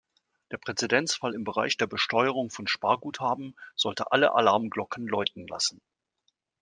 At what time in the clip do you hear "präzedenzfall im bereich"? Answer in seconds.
0.57-1.77